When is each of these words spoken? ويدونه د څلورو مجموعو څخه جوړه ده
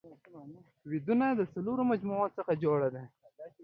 ويدونه 0.89 1.25
د 1.31 1.41
څلورو 1.53 1.83
مجموعو 1.91 2.27
څخه 2.37 2.51
جوړه 2.63 2.87
ده 2.95 3.03